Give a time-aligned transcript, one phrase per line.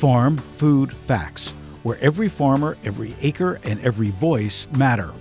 [0.00, 1.50] Farm Food Facts,
[1.82, 5.12] where every farmer, every acre, and every voice matter.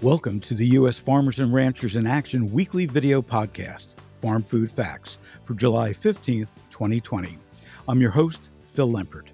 [0.00, 0.98] Welcome to the U.S.
[0.98, 3.88] Farmers and Ranchers in Action weekly video podcast,
[4.22, 7.36] Farm Food Facts, for July 15th, 2020.
[7.86, 9.26] I'm your host, Phil Lempert.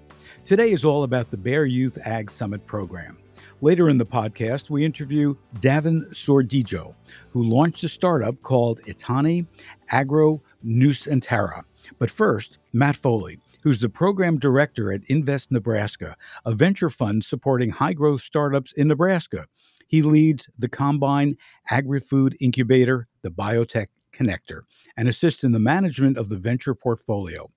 [0.43, 3.17] Today is all about the Bayer Youth Ag Summit program.
[3.61, 6.93] Later in the podcast, we interview Davin Sudirjo,
[7.29, 9.45] who launched a startup called Itani
[9.91, 11.63] Agro Nusantara.
[11.99, 17.71] But first, Matt Foley, who's the program director at Invest Nebraska, a venture fund supporting
[17.71, 19.47] high growth startups in Nebraska.
[19.87, 21.37] He leads the Combine
[21.69, 24.61] Agri Food Incubator, the Biotech Connector,
[24.95, 27.49] and assists in the management of the venture portfolio.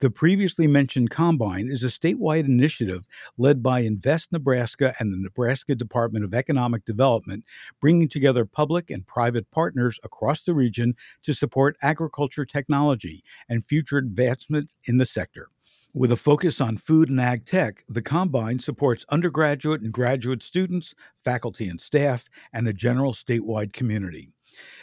[0.00, 3.06] The previously mentioned Combine is a statewide initiative
[3.38, 7.44] led by Invest Nebraska and the Nebraska Department of Economic Development,
[7.80, 13.98] bringing together public and private partners across the region to support agriculture technology and future
[13.98, 15.48] advancements in the sector.
[15.92, 20.94] With a focus on food and ag tech, the Combine supports undergraduate and graduate students,
[21.16, 24.30] faculty and staff, and the general statewide community.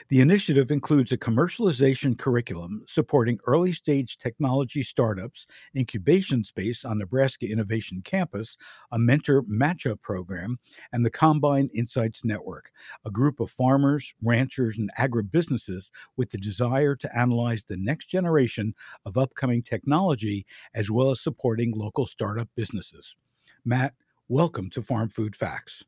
[0.09, 7.45] The initiative includes a commercialization curriculum supporting early stage technology startups, incubation space on Nebraska
[7.45, 8.55] Innovation Campus,
[8.93, 10.59] a mentor matchup program,
[10.93, 12.71] and the Combine Insights Network,
[13.03, 18.73] a group of farmers, ranchers, and agribusinesses with the desire to analyze the next generation
[19.05, 23.17] of upcoming technology as well as supporting local startup businesses.
[23.65, 23.93] Matt,
[24.29, 25.83] welcome to Farm Food Facts.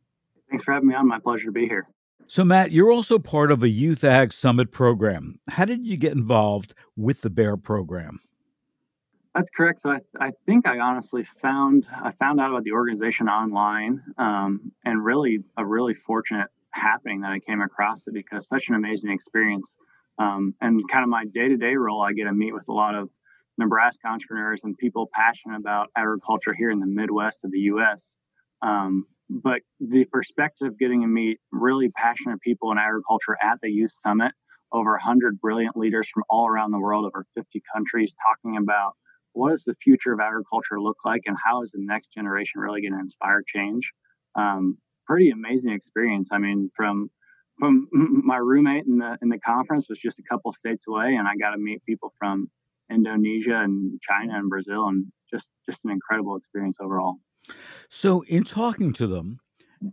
[0.49, 1.07] Thanks for having me on.
[1.07, 1.87] My pleasure to be here.
[2.31, 5.39] So, Matt, you're also part of a Youth Ag Summit program.
[5.47, 8.19] How did you get involved with the Bayer program?
[9.33, 9.81] That's correct.
[9.81, 14.71] So I, I think I honestly found I found out about the organization online, um,
[14.85, 19.09] and really a really fortunate happening that I came across it because such an amazing
[19.09, 19.75] experience.
[20.19, 22.73] Um, and kind of my day to day role, I get to meet with a
[22.73, 23.09] lot of
[23.57, 28.07] Nebraska entrepreneurs and people passionate about agriculture here in the Midwest of the U.S.
[28.61, 33.69] Um, but the perspective of getting to meet really passionate people in agriculture at the
[33.69, 34.31] Youth Summit,
[34.71, 38.93] over 100 brilliant leaders from all around the world, over 50 countries, talking about
[39.33, 42.81] what does the future of agriculture look like and how is the next generation really
[42.81, 43.91] going to inspire change.
[44.35, 46.29] Um, pretty amazing experience.
[46.31, 47.09] I mean, from
[47.59, 51.27] from my roommate in the in the conference was just a couple states away, and
[51.27, 52.49] I got to meet people from
[52.91, 57.17] Indonesia and China and Brazil, and just just an incredible experience overall.
[57.89, 59.39] So, in talking to them,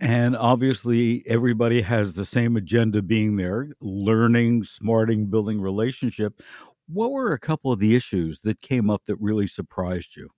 [0.00, 6.42] and obviously everybody has the same agenda being there learning, smarting, building relationship.
[6.88, 10.30] What were a couple of the issues that came up that really surprised you?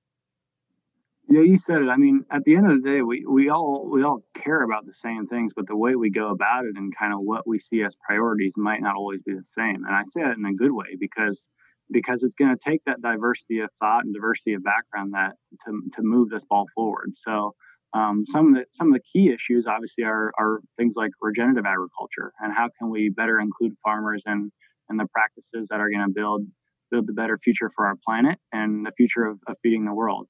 [1.31, 1.89] Yeah, you said it.
[1.89, 4.87] I mean, at the end of the day, we, we all we all care about
[4.87, 7.59] the same things, but the way we go about it and kind of what we
[7.59, 9.85] see as priorities might not always be the same.
[9.85, 11.45] And I say that in a good way because
[11.91, 15.33] because it's going to take that diversity of thought and diversity of background that
[15.67, 17.13] to, to move this ball forward.
[17.15, 17.55] So
[17.95, 21.65] um, some of the some of the key issues obviously are, are things like regenerative
[21.65, 24.53] agriculture and how can we better include farmers and
[24.89, 26.43] and the practices that are going to build
[26.91, 30.27] build the better future for our planet and the future of, of feeding the world.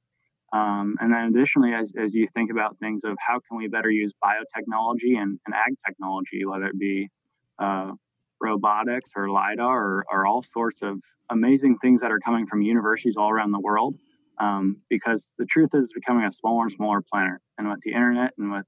[0.52, 3.90] Um, and then additionally, as, as you think about things of how can we better
[3.90, 7.08] use biotechnology and, and ag technology, whether it be
[7.58, 7.92] uh,
[8.41, 11.00] robotics or lidar or, or, all sorts of
[11.31, 13.97] amazing things that are coming from universities all around the world
[14.38, 17.41] um, because the truth is becoming a smaller and smaller planet.
[17.56, 18.66] And with the internet and with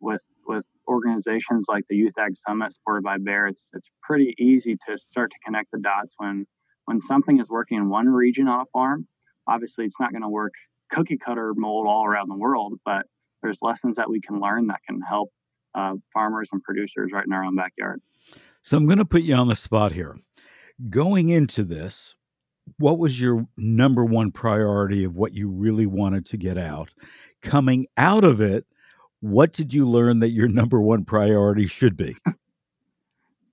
[0.00, 4.76] with with organizations like the youth ag summit supported by Bayer it's it's pretty easy
[4.88, 6.46] to start to connect the dots when
[6.84, 9.06] when something is working in one region on a farm.
[9.48, 10.52] Obviously it's not going to work
[10.90, 13.06] cookie cutter mold all around the world but
[13.42, 15.30] there's lessons that we can learn that can help
[15.74, 18.00] uh, farmers and producers right in our own backyard
[18.68, 20.18] so I'm going to put you on the spot here.
[20.90, 22.14] Going into this,
[22.76, 26.90] what was your number one priority of what you really wanted to get out?
[27.40, 28.66] Coming out of it,
[29.20, 32.14] what did you learn that your number one priority should be?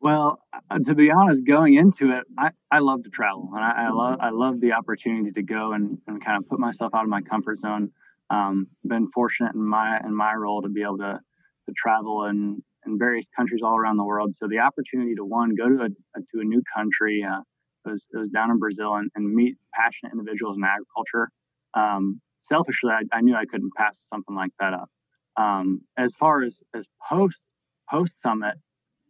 [0.02, 0.40] Well,
[0.70, 3.90] uh, to be honest, going into it, I, I love to travel and I, I
[3.92, 7.10] love I love the opportunity to go and, and kind of put myself out of
[7.10, 7.90] my comfort zone.
[8.30, 11.20] Um, been fortunate in my in my role to be able to
[11.68, 14.36] to travel and in various countries all around the world.
[14.36, 15.90] So the opportunity to one go to a,
[16.20, 17.42] to a new country uh,
[17.86, 21.30] was, was down in Brazil and, and, meet passionate individuals in agriculture.
[21.74, 24.90] Um, selfishly, I, I, knew I couldn't pass something like that up.
[25.38, 27.44] Um, as far as as post
[27.90, 28.56] post summit,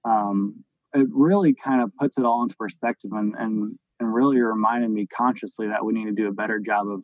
[0.04, 0.64] um,
[0.94, 5.08] it really kind of puts it all into perspective and, and and really reminded me
[5.08, 7.04] consciously that we need to do a better job of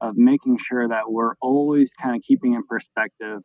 [0.00, 3.40] of making sure that we're always kind of keeping in perspective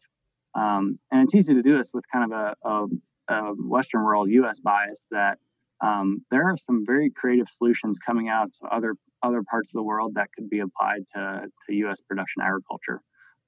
[0.56, 4.30] um, and it's easy to do this with kind of a, a, a Western world
[4.30, 4.60] U.S.
[4.60, 5.38] bias that
[5.82, 9.84] um, there are some very creative solutions coming out to other other parts of the
[9.84, 12.00] world that could be applied to, to U.S.
[12.08, 13.02] production agriculture.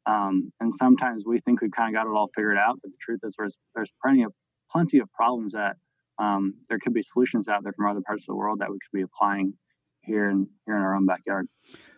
[0.05, 2.97] Um, and sometimes we think we've kind of got it all figured out, but the
[3.01, 4.33] truth is there's there's plenty of
[4.71, 5.77] plenty of problems that
[6.19, 8.77] um, there could be solutions out there from other parts of the world that we
[8.77, 9.53] could be applying
[10.01, 11.47] here in here in our own backyard.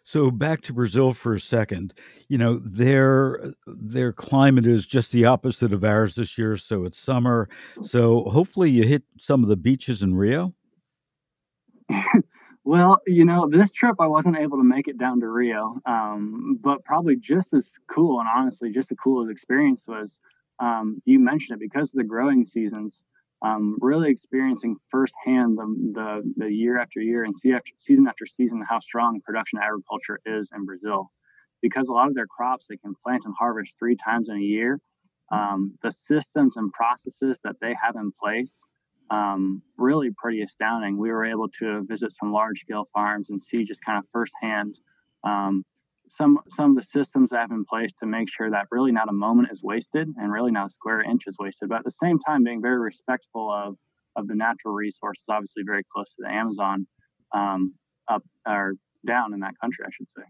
[0.08, 1.92] So back to Brazil for a second.
[2.30, 7.00] You know, their their climate is just the opposite of ours this year, so it's
[7.00, 7.50] summer.
[7.84, 10.54] So hopefully you hit some of the beaches in Rio.
[12.64, 16.60] well, you know, this trip I wasn't able to make it down to Rio, um,
[16.62, 20.20] but probably just as cool and honestly, just as cool as experience was
[20.60, 23.06] um, you mentioned it because of the growing seasons
[23.46, 27.36] um, really experiencing firsthand the, the, the year after year and
[27.78, 31.12] season after season how strong production agriculture is in Brazil.
[31.62, 34.40] Because a lot of their crops they can plant and harvest three times in a
[34.40, 34.80] year,
[35.32, 38.60] um, the systems and processes that they have in place
[39.12, 40.98] um, really pretty astounding.
[40.98, 44.80] We were able to visit some large scale farms and see just kind of firsthand
[45.24, 45.64] um,
[46.08, 49.10] some some of the systems I have in place to make sure that really not
[49.10, 51.92] a moment is wasted and really not a square inch is wasted, but at the
[51.92, 53.76] same time being very respectful of
[54.16, 56.88] of the natural resources, obviously very close to the Amazon,
[57.34, 57.74] um,
[58.08, 58.74] up or
[59.06, 60.24] down in that country, I should say.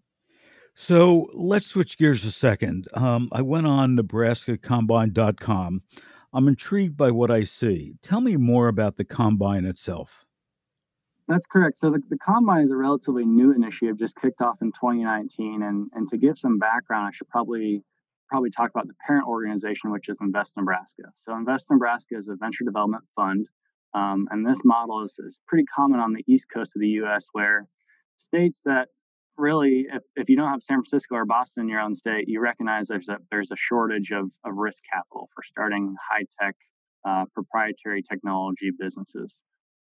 [0.73, 2.87] So let's switch gears a second.
[2.93, 5.81] Um, I went on NebraskaCombine.com.
[6.33, 7.95] I'm intrigued by what I see.
[8.01, 10.24] Tell me more about the combine itself.
[11.27, 11.77] That's correct.
[11.77, 15.63] So the, the Combine is a relatively new initiative, just kicked off in 2019.
[15.63, 17.83] And, and to give some background, I should probably
[18.27, 21.03] probably talk about the parent organization, which is Invest Nebraska.
[21.15, 23.47] So Invest Nebraska is a venture development fund.
[23.93, 27.27] Um, and this model is, is pretty common on the east coast of the U.S.,
[27.31, 27.67] where
[28.19, 28.89] states that
[29.37, 32.41] really, if, if you don't have San Francisco or Boston in your own state, you
[32.41, 36.55] recognize there's a, there's a shortage of, of risk capital for starting high tech
[37.07, 39.35] uh, proprietary technology businesses.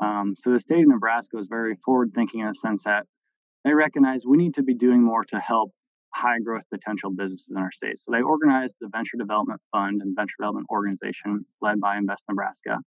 [0.01, 3.07] Um, so the state of Nebraska was very forward thinking in the sense that
[3.65, 5.71] they recognize we need to be doing more to help
[6.15, 7.99] high growth potential businesses in our state.
[7.99, 12.79] So they organized the Venture Development Fund and Venture Development Organization led by Invest Nebraska.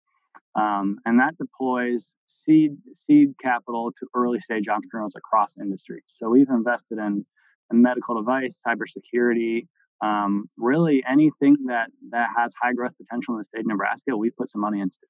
[0.56, 6.04] Um, and that deploys seed seed capital to early stage entrepreneurs across industries.
[6.08, 7.26] So we've invested in,
[7.72, 9.68] in medical device, cybersecurity,
[10.02, 14.16] um, really anything that that has high growth potential in the state of Nebraska.
[14.16, 15.10] We put some money into it.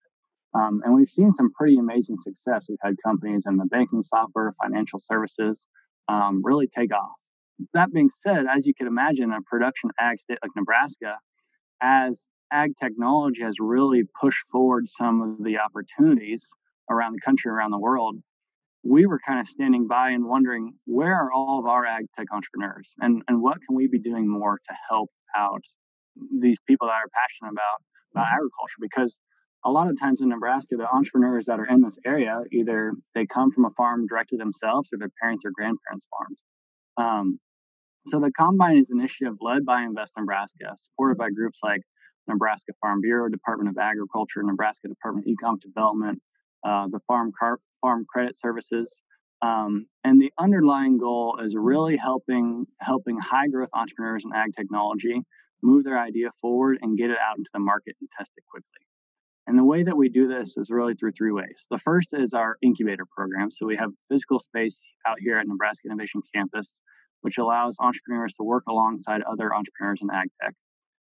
[0.53, 2.65] Um, and we've seen some pretty amazing success.
[2.69, 5.67] We've had companies in the banking software, financial services
[6.07, 7.11] um, really take off.
[7.73, 11.17] That being said, as you can imagine, a production ag state like Nebraska,
[11.81, 12.19] as
[12.51, 16.45] ag technology has really pushed forward some of the opportunities
[16.89, 18.17] around the country, around the world,
[18.83, 22.27] we were kind of standing by and wondering where are all of our ag tech
[22.31, 25.61] entrepreneurs and, and what can we be doing more to help out
[26.39, 27.81] these people that are passionate about,
[28.13, 28.79] about agriculture?
[28.79, 29.19] Because
[29.67, 33.25] a lot of times in Nebraska, the entrepreneurs that are in this area either they
[33.25, 36.39] come from a farm directly themselves or their parents or grandparents' farms.
[36.97, 37.39] Um,
[38.07, 41.81] so the Combine is an initiative led by Invest Nebraska, supported by groups like
[42.29, 46.21] Nebraska Farm Bureau, Department of Agriculture, Nebraska Department of Economic Development,
[46.65, 48.93] uh, the Farm Car- Farm Credit Services,
[49.41, 55.21] um, and the underlying goal is really helping helping high growth entrepreneurs in ag technology
[55.61, 58.86] move their idea forward and get it out into the market and test it quickly.
[59.47, 61.55] And the way that we do this is really through three ways.
[61.71, 63.49] The first is our incubator program.
[63.49, 64.77] So we have physical space
[65.07, 66.77] out here at Nebraska Innovation Campus,
[67.21, 70.53] which allows entrepreneurs to work alongside other entrepreneurs in ag tech.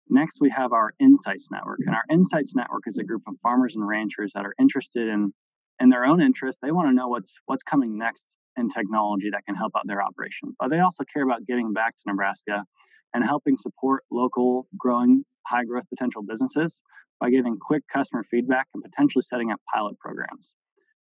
[0.09, 1.79] Next, we have our Insights Network.
[1.85, 5.31] And our Insights Network is a group of farmers and ranchers that are interested in,
[5.79, 6.57] in their own interest.
[6.63, 8.23] They want to know what's what's coming next
[8.57, 10.55] in technology that can help out their operation.
[10.59, 12.65] But they also care about giving back to Nebraska
[13.13, 16.79] and helping support local growing high growth potential businesses
[17.19, 20.49] by giving quick customer feedback and potentially setting up pilot programs.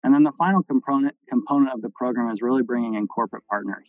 [0.04, 3.88] And then the final component, component of the program is really bringing in corporate partners.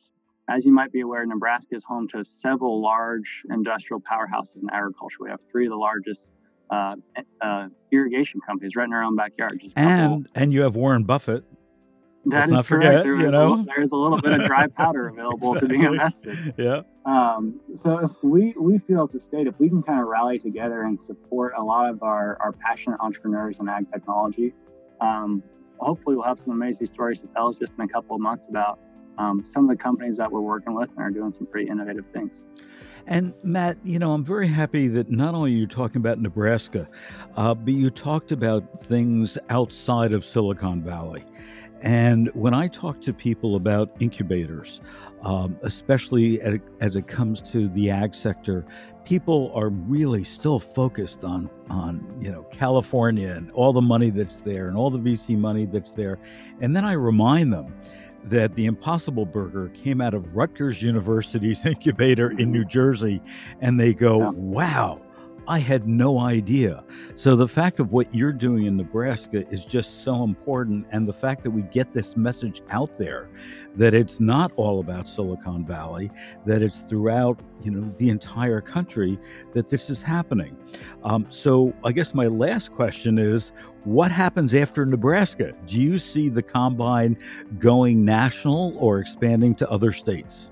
[0.48, 5.16] As you might be aware, Nebraska is home to several large industrial powerhouses in agriculture.
[5.20, 6.24] We have three of the largest
[6.70, 6.94] uh,
[7.40, 9.60] uh, irrigation companies right in our own backyard.
[9.76, 11.44] and and you have Warren Buffett
[12.26, 12.84] that Let's is not correct.
[12.84, 15.76] Forget, there you know, a, there's a little bit of dry powder available exactly.
[15.76, 16.54] to be invested.
[16.56, 16.80] Yeah.
[17.04, 20.38] Um, so if we we feel as a state, if we can kind of rally
[20.38, 24.52] together and support a lot of our our passionate entrepreneurs in ag technology,
[25.00, 25.42] um,
[25.78, 28.48] hopefully we'll have some amazing stories to tell us just in a couple of months
[28.48, 28.80] about
[29.18, 32.04] um, some of the companies that we're working with and are doing some pretty innovative
[32.12, 32.44] things.
[33.06, 36.88] And Matt, you know, I'm very happy that not only are you talking about Nebraska,
[37.36, 41.24] uh, but you talked about things outside of Silicon Valley.
[41.86, 44.80] And when I talk to people about incubators,
[45.22, 48.66] um, especially at, as it comes to the ag sector,
[49.04, 54.38] people are really still focused on on you know California and all the money that's
[54.38, 56.18] there and all the VC money that's there,
[56.60, 57.72] and then I remind them
[58.24, 63.22] that the Impossible Burger came out of Rutgers University's incubator in New Jersey,
[63.60, 65.05] and they go, "Wow."
[65.48, 66.82] I had no idea.
[67.14, 70.86] So the fact of what you're doing in Nebraska is just so important.
[70.90, 73.28] And the fact that we get this message out there
[73.76, 76.10] that it's not all about Silicon Valley,
[76.46, 79.18] that it's throughout, you know, the entire country
[79.52, 80.56] that this is happening.
[81.04, 83.52] Um, so I guess my last question is
[83.84, 85.52] what happens after Nebraska?
[85.66, 87.16] Do you see the combine
[87.58, 90.48] going national or expanding to other states?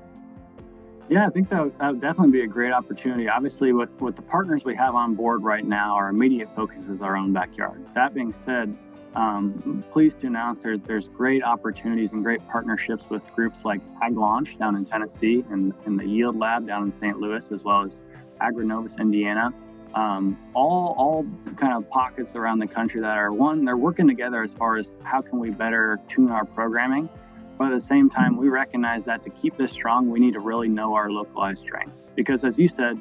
[1.09, 3.29] Yeah, I think that would, that would definitely be a great opportunity.
[3.29, 7.03] Obviously, with, with the partners we have on board right now, our immediate focus is
[7.03, 7.85] our own backyard.
[7.95, 8.75] That being said,
[9.15, 14.17] um, pleased to announce there, there's great opportunities and great partnerships with groups like Ag
[14.17, 17.19] Launch down in Tennessee and, and the Yield Lab down in St.
[17.19, 18.01] Louis, as well as
[18.41, 19.53] AgriNovus Indiana.
[19.95, 24.43] Um, all, all kind of pockets around the country that are one, they're working together
[24.43, 27.09] as far as how can we better tune our programming
[27.59, 30.41] but at the same time, we recognize that to keep this strong, we need to
[30.41, 32.09] really know our localized strengths.
[32.15, 32.99] Because as you said,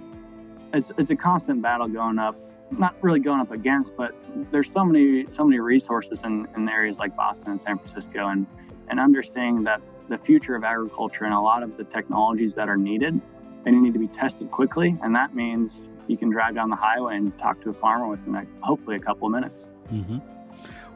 [0.74, 2.36] it's, it's a constant battle going up,
[2.72, 4.16] not really going up against, but
[4.52, 8.48] there's so many so many resources in, in areas like Boston and San Francisco, and
[8.90, 12.78] and understanding that the future of agriculture and a lot of the technologies that are
[12.78, 13.20] needed,
[13.64, 15.72] they need to be tested quickly, and that means
[16.08, 19.28] you can drive down the highway and talk to a farmer within hopefully a couple
[19.28, 19.64] of minutes.
[19.92, 20.18] Mm-hmm.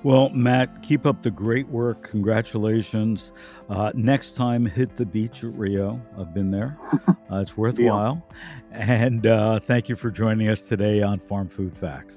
[0.03, 2.09] Well, Matt, keep up the great work.
[2.09, 3.31] Congratulations.
[3.69, 6.01] Uh, next time, hit the beach at Rio.
[6.17, 6.77] I've been there.
[7.29, 8.25] Uh, it's worthwhile.
[8.71, 12.15] And uh, thank you for joining us today on Farm Food Facts.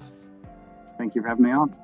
[0.99, 1.75] Thank you for having me on.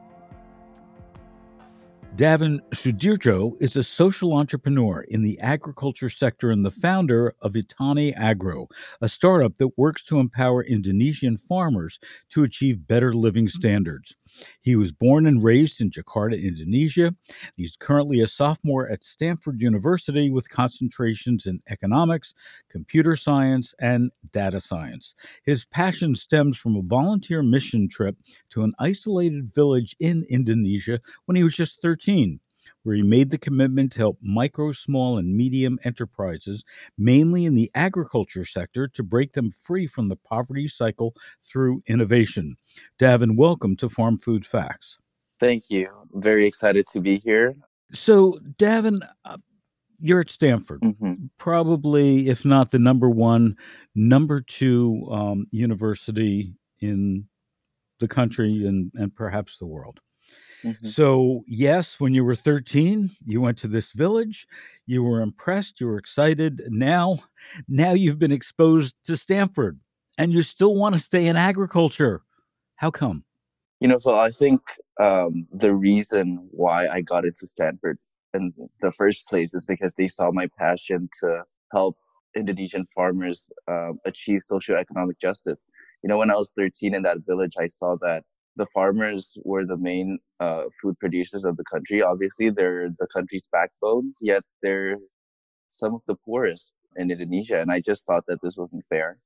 [2.17, 8.15] Davin Sudirjo is a social entrepreneur in the agriculture sector and the founder of Itani
[8.17, 8.69] Agro,
[9.03, 11.99] a startup that works to empower Indonesian farmers
[12.31, 14.17] to achieve better living standards.
[14.63, 17.15] He was born and raised in Jakarta, Indonesia.
[17.55, 22.33] He's currently a sophomore at Stanford University with concentrations in economics,
[22.71, 25.15] computer science, and data science.
[25.45, 28.17] His passion stems from a volunteer mission trip
[28.51, 32.06] to an isolated village in Indonesia when he was just 13
[32.83, 36.63] where he made the commitment to help micro, small, and medium enterprises,
[36.97, 42.55] mainly in the agriculture sector, to break them free from the poverty cycle through innovation.
[43.01, 44.99] Davin, welcome to Farm Food Facts.
[45.41, 45.89] Thank you.
[46.15, 47.57] very excited to be here.
[47.93, 49.39] So, Davin, uh,
[50.01, 51.15] you're at Stanford, mm-hmm.
[51.39, 53.57] probably, if not the number one,
[53.95, 57.27] number two um, university in
[57.99, 60.01] the country and, and perhaps the world.
[60.67, 60.89] Mm-hmm.
[60.89, 64.49] So, yes, when you were 13, you went to this village,
[64.85, 66.63] you were impressed, you were excited.
[66.69, 67.19] Now,
[67.69, 69.79] now you've been exposed to Stanford
[70.19, 72.23] and you still want to stay in agriculture.
[72.77, 73.25] How come?
[73.81, 74.61] You know, so I think
[75.01, 77.99] um, the reason why I got into Stanford
[78.35, 81.97] in the first place is because they saw my passion to help
[82.37, 85.65] Indonesian farmers um, achieve socioeconomic justice.
[86.03, 88.25] You know, when I was 13 in that village, I saw that
[88.57, 92.03] the farmers were the main uh, food producers of the country.
[92.03, 94.97] Obviously, they're the country's backbone, yet they're
[95.69, 97.61] some of the poorest in Indonesia.
[97.61, 99.19] And I just thought that this wasn't fair.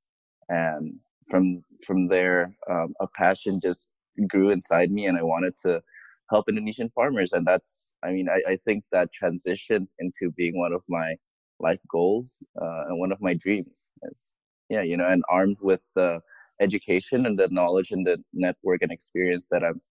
[0.49, 3.89] And from from there, um, a passion just
[4.27, 5.81] grew inside me, and I wanted to
[6.29, 7.33] help Indonesian farmers.
[7.33, 11.15] And that's, I mean, I, I think that transition into being one of my
[11.59, 13.91] life goals uh, and one of my dreams.
[14.69, 16.21] Yeah, you know, and armed with the
[16.61, 19.81] education and the knowledge and the network and experience that I'm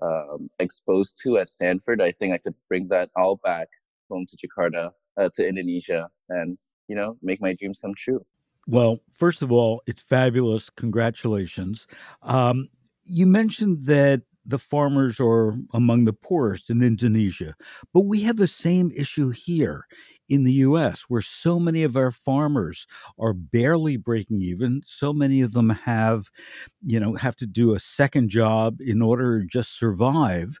[0.00, 3.68] um, exposed to at Stanford, I think I could bring that all back
[4.10, 6.56] home to Jakarta, uh, to Indonesia, and
[6.88, 8.24] you know, make my dreams come true.
[8.66, 10.70] Well, first of all, it's fabulous.
[10.70, 11.86] Congratulations.
[12.22, 12.68] Um,
[13.04, 17.54] you mentioned that the farmers are among the poorest in Indonesia.
[17.92, 19.84] But we have the same issue here
[20.28, 22.86] in the US, where so many of our farmers
[23.18, 24.82] are barely breaking even.
[24.86, 26.28] So many of them have,
[26.82, 30.58] you know, have to do a second job in order to just survive.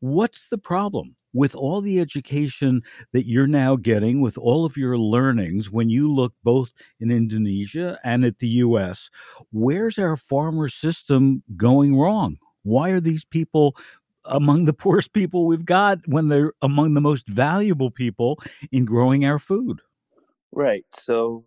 [0.00, 1.16] What's the problem?
[1.32, 2.82] With all the education
[3.14, 7.98] that you're now getting, with all of your learnings, when you look both in Indonesia
[8.04, 9.08] and at the US,
[9.50, 12.36] where's our farmer system going wrong?
[12.62, 13.76] Why are these people
[14.24, 18.38] among the poorest people we've got when they're among the most valuable people
[18.70, 19.80] in growing our food?
[20.52, 20.84] Right.
[20.92, 21.44] So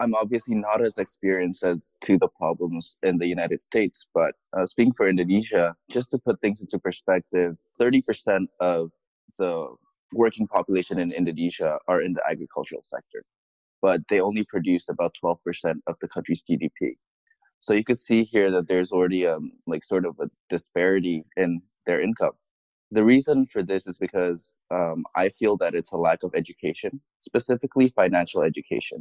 [0.00, 4.66] I'm obviously not as experienced as to the problems in the United States, but uh,
[4.66, 8.90] speaking for Indonesia, just to put things into perspective, 30% of
[9.38, 9.66] the
[10.12, 13.24] working population in Indonesia are in the agricultural sector,
[13.82, 15.36] but they only produce about 12%
[15.86, 16.96] of the country's GDP.
[17.60, 21.60] So you could see here that there's already um, like sort of a disparity in
[21.86, 22.32] their income.
[22.90, 27.00] The reason for this is because um, I feel that it's a lack of education,
[27.18, 29.00] specifically financial education.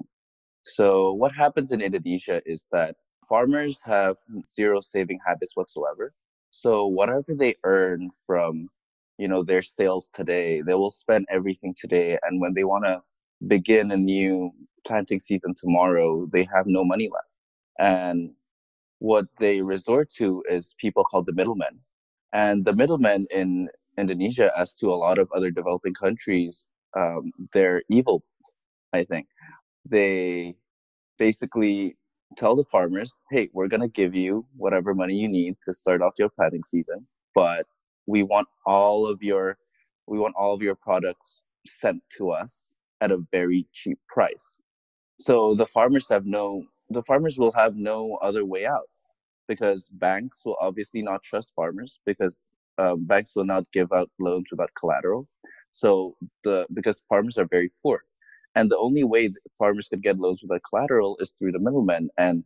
[0.64, 2.96] So what happens in Indonesia is that
[3.28, 4.18] farmers have
[4.52, 6.14] zero saving habits whatsoever.
[6.52, 8.70] So whatever they earn from,
[9.18, 12.18] you know, their sales today, they will spend everything today.
[12.24, 13.02] And when they want to
[13.48, 14.52] begin a new
[14.86, 17.28] planting season tomorrow, they have no money left.
[17.80, 18.32] And
[19.00, 21.80] what they resort to is people called the middlemen.
[22.34, 27.84] And the middlemen in Indonesia, as to a lot of other developing countries, um, they're
[27.90, 28.24] evil,
[28.94, 29.28] I think.
[29.90, 30.56] They
[31.18, 31.98] basically
[32.36, 36.02] tell the farmers, hey, we're going to give you whatever money you need to start
[36.02, 37.66] off your planting season, but
[38.06, 39.58] we want all of your
[40.08, 44.60] we want all of your products sent to us at a very cheap price.
[45.20, 48.90] So the farmers have no the farmers will have no other way out
[49.48, 52.38] because banks will obviously not trust farmers because
[52.78, 55.28] uh, banks will not give out loans without collateral.
[55.72, 58.02] So the because farmers are very poor,
[58.56, 62.10] and the only way farmers could get loans without collateral is through the middlemen.
[62.18, 62.44] And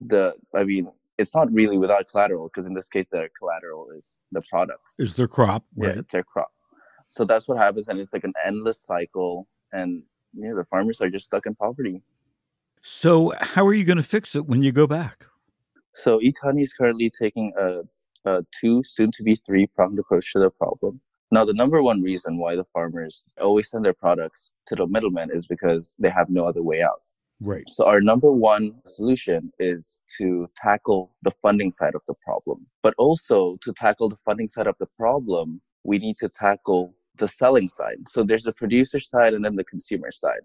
[0.00, 4.18] the I mean, it's not really without collateral because in this case, their collateral is
[4.30, 4.98] the products.
[4.98, 5.64] Is their crop?
[5.76, 5.94] Right?
[5.94, 6.50] Yeah, it's their crop.
[7.08, 9.48] So that's what happens, and it's like an endless cycle.
[9.72, 10.02] And
[10.34, 12.02] you know, the farmers are just stuck in poverty.
[12.82, 15.26] So, how are you going to fix it when you go back?
[15.94, 17.82] So, Itani is currently taking a,
[18.28, 21.00] a two, soon to be three pronged approach to the problem.
[21.30, 25.30] Now, the number one reason why the farmers always send their products to the middlemen
[25.32, 27.02] is because they have no other way out.
[27.40, 27.68] Right.
[27.68, 32.66] So, our number one solution is to tackle the funding side of the problem.
[32.82, 37.28] But also, to tackle the funding side of the problem, we need to tackle the
[37.28, 38.08] selling side.
[38.08, 40.42] So, there's the producer side and then the consumer side.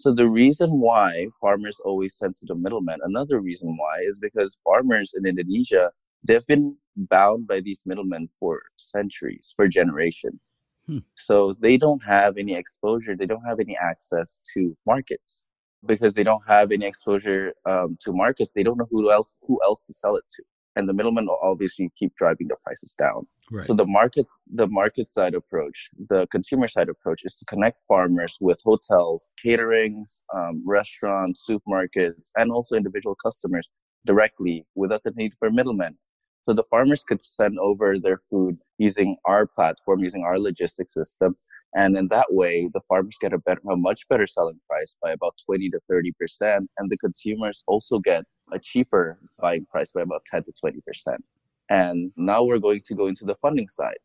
[0.00, 4.58] So the reason why farmers always send to the middlemen, another reason why is because
[4.64, 5.92] farmers in Indonesia,
[6.24, 10.54] they've been bound by these middlemen for centuries, for generations.
[10.86, 10.98] Hmm.
[11.16, 15.48] So they don't have any exposure, they don't have any access to markets
[15.84, 18.52] because they don't have any exposure um, to markets.
[18.54, 20.42] They don't know who else who else to sell it to
[20.76, 23.26] and the middlemen will obviously keep driving the prices down.
[23.50, 23.64] Right.
[23.64, 28.36] So the market, the market side approach, the consumer side approach is to connect farmers
[28.40, 33.68] with hotels, caterings, um, restaurants, supermarkets, and also individual customers
[34.06, 35.96] directly without the need for middlemen.
[36.42, 41.36] So the farmers could send over their food using our platform, using our logistics system,
[41.74, 45.12] and in that way, the farmers get a, better, a much better selling price by
[45.12, 50.02] about 20 to 30 percent, and the consumers also get a cheaper buying price by
[50.02, 51.24] about 10 to 20 percent.
[51.68, 53.98] And now we're going to go into the funding side.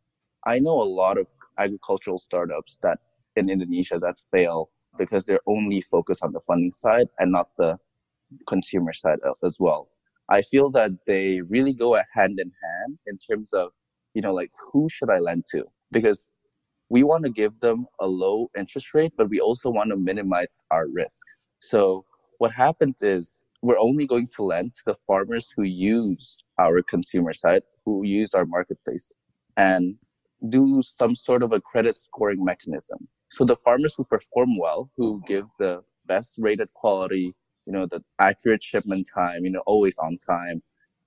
[0.45, 1.27] I know a lot of
[1.57, 2.99] agricultural startups that
[3.35, 7.77] in Indonesia that fail because they're only focused on the funding side and not the
[8.47, 9.89] consumer side as well.
[10.29, 13.71] I feel that they really go hand in hand in terms of,
[14.13, 15.65] you know, like who should I lend to?
[15.91, 16.27] Because
[16.89, 20.57] we want to give them a low interest rate, but we also want to minimize
[20.71, 21.25] our risk.
[21.59, 22.05] So
[22.37, 27.33] what happens is we're only going to lend to the farmers who use our consumer
[27.33, 29.11] side, who use our marketplace,
[29.57, 29.95] and
[30.49, 33.07] do some sort of a credit scoring mechanism.
[33.31, 37.33] So the farmers who perform well, who give the best rated quality,
[37.65, 40.61] you know, the accurate shipment time, you know, always on time,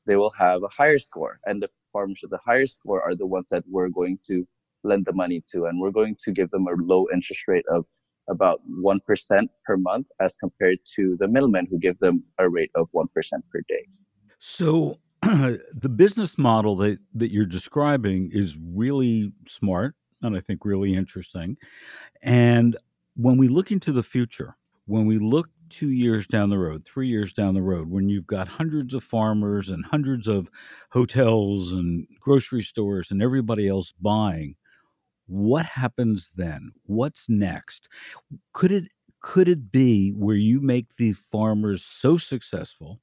[0.07, 1.39] they will have a higher score.
[1.47, 4.45] And the farmers with the higher score are the ones that we're going to
[4.83, 5.67] lend the money to.
[5.67, 7.85] And we're going to give them a low interest rate of
[8.29, 9.01] about 1%
[9.65, 13.07] per month as compared to the middlemen who give them a rate of 1%
[13.53, 13.87] per day.
[14.39, 20.95] So the business model that, that you're describing is really smart and I think really
[20.95, 21.57] interesting.
[22.23, 22.77] And
[23.15, 27.09] when we look into the future, when we look two years down the road, three
[27.09, 30.49] years down the road, when you've got hundreds of farmers and hundreds of
[30.91, 34.55] hotels and grocery stores and everybody else buying,
[35.29, 36.73] what happens then?
[36.85, 37.89] What's next?
[38.53, 38.89] Could it
[39.21, 43.01] could it be where you make the farmers so successful,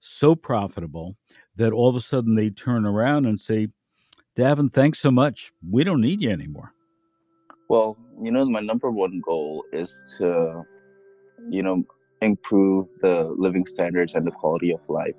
[0.00, 1.16] so profitable
[1.56, 3.68] that all of a sudden they turn around and say,
[4.36, 5.52] Davin, thanks so much.
[5.68, 6.72] We don't need you anymore.
[7.68, 10.62] Well, you know, my number one goal is to,
[11.50, 11.82] you know,
[12.22, 15.16] improve the living standards and the quality of life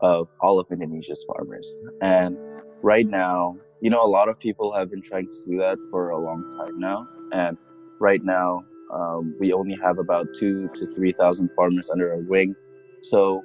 [0.00, 1.78] of all of Indonesia's farmers.
[2.02, 2.36] And
[2.82, 6.10] right now, you know, a lot of people have been trying to do that for
[6.10, 7.06] a long time now.
[7.30, 7.56] And
[8.00, 12.56] right now, um, we only have about two to 3,000 farmers under our wing.
[13.02, 13.44] So,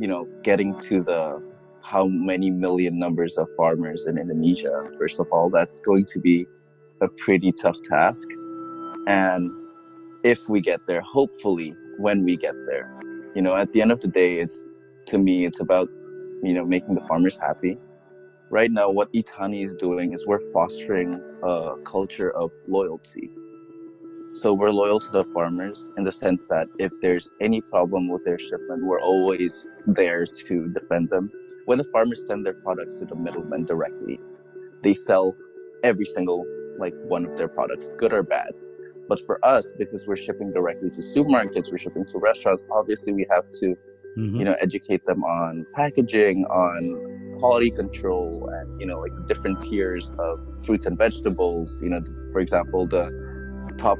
[0.00, 1.40] you know, getting to the
[1.82, 6.46] how many million numbers of farmers in Indonesia, first of all, that's going to be
[7.00, 8.26] a pretty tough task.
[9.06, 9.52] And
[10.24, 12.90] if we get there, hopefully, when we get there,
[13.36, 14.66] you know, at the end of the day, it's
[15.10, 15.88] to me, it's about,
[16.42, 17.78] you know, making the farmers happy.
[18.50, 23.30] Right now, what Itani is doing is we're fostering a culture of loyalty.
[24.34, 28.24] So we're loyal to the farmers in the sense that if there's any problem with
[28.24, 31.30] their shipment, we're always there to defend them.
[31.64, 34.20] When the farmers send their products to the middlemen directly,
[34.84, 35.34] they sell
[35.82, 36.46] every single
[36.78, 38.52] like one of their products, good or bad.
[39.08, 43.26] But for us, because we're shipping directly to supermarkets, we're shipping to restaurants, obviously we
[43.30, 43.76] have to,
[44.18, 44.36] mm-hmm.
[44.36, 50.12] you know, educate them on packaging, on quality control, and you know, like different tiers
[50.18, 51.82] of fruits and vegetables.
[51.82, 52.00] You know,
[52.32, 53.10] for example, the
[53.78, 53.98] top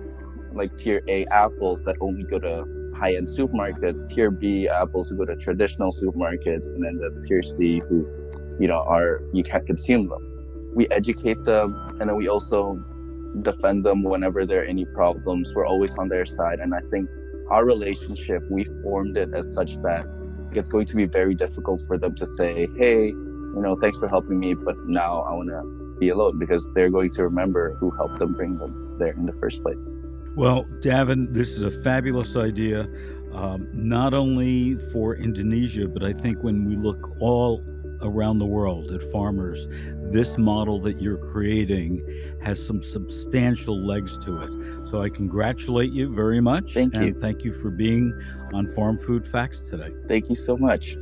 [0.53, 2.64] like tier A apples that only go to
[2.96, 7.83] high-end supermarkets, tier B apples who go to traditional supermarkets, and then the tier C
[7.88, 8.09] who,
[8.59, 10.22] you know, are you can't consume them.
[10.75, 12.83] We educate them, and then we also
[13.42, 15.55] defend them whenever there are any problems.
[15.55, 16.59] We're always on their side.
[16.59, 17.09] And I think
[17.51, 20.07] our relationship, we formed it as such that
[20.53, 23.12] it's going to be very difficult for them to say, hey,
[23.57, 26.90] you know, thanks for helping me, but now I want to be alone because they're
[26.90, 29.90] going to remember who helped them bring them there in the first place.
[30.35, 32.87] Well, Davin, this is a fabulous idea,
[33.33, 37.64] um, not only for Indonesia, but I think when we look all
[38.03, 39.69] around the world at farmers,
[40.12, 42.05] this model that you're creating
[42.42, 44.90] has some substantial legs to it.
[44.90, 46.75] So I congratulate you very much.
[46.75, 47.01] Thank you.
[47.01, 48.12] And thank you for being
[48.53, 49.95] on Farm Food Facts today.
[50.07, 50.99] Thank you so much.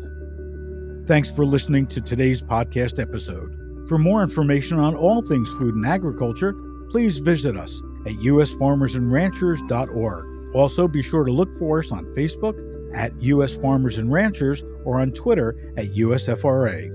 [1.07, 3.55] Thanks for listening to today's podcast episode.
[3.89, 6.55] For more information on all things food and agriculture,
[6.89, 10.55] please visit us at usfarmersandranchers.org.
[10.55, 12.59] Also, be sure to look for us on Facebook
[12.97, 16.91] at US Farmers and Ranchers or on Twitter at USFRA.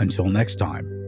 [0.00, 0.99] Until next time.